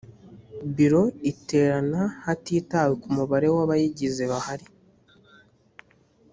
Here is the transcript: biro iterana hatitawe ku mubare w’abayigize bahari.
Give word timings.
biro 0.75 1.03
iterana 1.31 2.01
hatitawe 2.25 2.93
ku 3.01 3.07
mubare 3.15 3.47
w’abayigize 3.55 4.23
bahari. 4.31 4.65